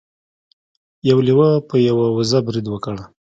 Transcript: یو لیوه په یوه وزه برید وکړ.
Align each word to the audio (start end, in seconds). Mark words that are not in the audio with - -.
یو 1.09 1.17
لیوه 1.27 1.49
په 1.69 1.75
یوه 1.87 2.05
وزه 2.17 2.39
برید 2.47 2.65
وکړ. 2.69 2.95